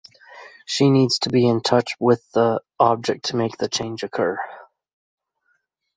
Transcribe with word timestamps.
She 0.65 0.89
needs 0.89 1.19
to 1.19 1.29
be 1.29 1.47
in 1.47 1.61
touch 1.61 1.95
with 1.99 2.23
the 2.31 2.61
object 2.79 3.25
to 3.25 3.35
make 3.35 3.57
the 3.57 3.69
change 3.69 4.01
occur. 4.01 4.39